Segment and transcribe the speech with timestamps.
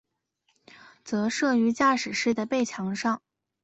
[1.03, 3.21] 则设于驾驶室的背墙上。